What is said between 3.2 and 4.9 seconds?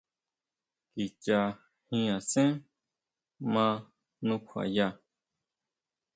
ʼma nukjuaya.